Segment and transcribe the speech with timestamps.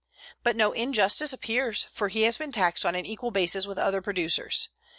[0.41, 4.01] _But no injustice appears, for he has been taxed on an equal basis with other
[4.01, 4.69] producers.